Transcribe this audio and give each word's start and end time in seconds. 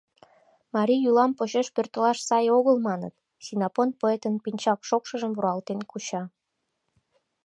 —Марий 0.75 1.01
йӱла 1.03 1.25
почеш, 1.37 1.67
пӧртылаш 1.75 2.17
сай 2.27 2.45
огыл, 2.57 2.77
маныт,— 2.87 3.13
Синопон 3.45 3.89
поэтын 4.01 4.33
пинчак 4.43 4.79
шокшыжым 4.87 5.33
руалтен 5.41 5.79
куча. 5.91 6.21